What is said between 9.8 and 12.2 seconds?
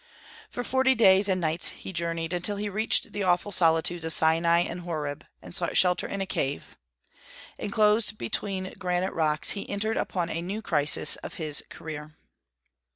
upon a new crisis of his career.